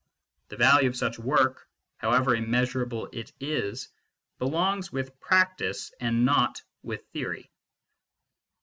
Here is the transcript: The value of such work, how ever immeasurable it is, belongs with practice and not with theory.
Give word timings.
The 0.47 0.57
value 0.57 0.89
of 0.89 0.97
such 0.97 1.19
work, 1.19 1.67
how 1.97 2.11
ever 2.13 2.35
immeasurable 2.35 3.07
it 3.13 3.31
is, 3.39 3.89
belongs 4.39 4.91
with 4.91 5.19
practice 5.19 5.93
and 5.99 6.25
not 6.25 6.59
with 6.81 7.05
theory. 7.13 7.51